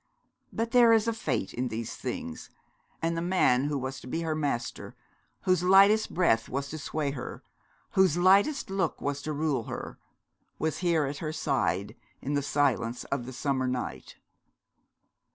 But 0.51 0.71
there 0.71 0.91
is 0.93 1.07
a 1.07 1.13
fate 1.13 1.53
in 1.53 1.67
these 1.67 1.95
things; 1.95 2.49
and 3.03 3.15
the 3.15 3.21
man 3.21 3.65
who 3.65 3.77
was 3.77 3.99
to 4.01 4.07
be 4.07 4.21
her 4.23 4.33
master, 4.33 4.95
whose 5.43 5.61
lightest 5.61 6.11
breath 6.11 6.49
was 6.49 6.69
to 6.69 6.79
sway 6.79 7.11
her, 7.11 7.43
whose 7.91 8.17
lightest 8.17 8.71
look 8.71 8.99
was 8.99 9.21
to 9.21 9.31
rule 9.31 9.65
her, 9.65 9.99
was 10.57 10.79
here 10.79 11.05
at 11.05 11.19
her 11.19 11.31
side 11.31 11.95
in 12.19 12.33
the 12.33 12.41
silence 12.41 13.03
of 13.13 13.27
the 13.27 13.31
summer 13.33 13.67
night. 13.67 14.15